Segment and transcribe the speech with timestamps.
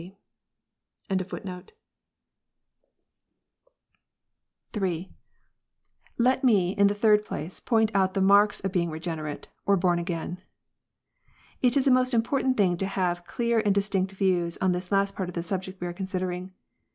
[0.01, 0.13] If
[1.09, 1.45] thou art despised,
[4.73, 4.95] thoujl 124 KNOTS UNTIED.
[4.97, 5.13] III.
[6.17, 9.99] Let me, in the third place, point out the marks of being regenerate, or born
[9.99, 10.37] again.
[10.37, 14.89] 0L It is a most important thing to have clear and distinct views ^on this
[15.11, 16.51] part of the subject we are considering.